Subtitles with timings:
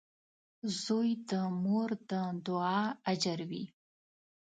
[0.81, 1.31] •زوی د
[1.63, 2.11] مور د
[2.45, 3.63] دعا اجر وي.